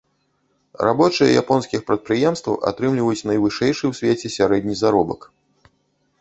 Рабочыя 0.87 1.35
японскіх 1.41 1.83
прадпрыемстваў 1.89 2.55
атрымліваюць 2.71 3.27
найвышэйшы 3.33 3.83
ў 3.91 3.99
свеце 4.01 4.27
сярэдні 4.39 4.75
заробак. 4.83 5.21